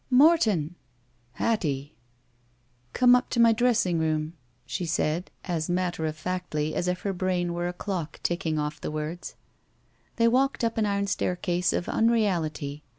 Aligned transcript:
''Morton!" 0.11 0.71
•'Hattie." 1.37 1.91
''Come 2.91 3.15
up 3.15 3.29
to 3.29 3.39
my 3.39 3.53
dressing 3.53 3.99
room/' 3.99 4.31
she 4.65 4.83
said, 4.83 5.29
M 5.43 5.43
XS7 5.43 5.45
THE 5.57 5.61
SMUDGE 5.61 5.75
matter 5.75 6.05
of 6.07 6.15
f 6.17 6.25
actly 6.25 6.73
as 6.73 6.87
if 6.87 7.01
her 7.01 7.13
brain 7.13 7.53
were 7.53 7.67
a 7.67 7.73
dock 7.73 8.19
ticking 8.23 8.57
off 8.57 8.81
the 8.81 8.89
words. 8.89 9.35
They 10.15 10.27
walked 10.27 10.61
t^ 10.61 10.75
an 10.75 10.87
iron 10.87 11.05
staircase 11.05 11.71
of 11.71 11.87
unreality. 11.87 12.81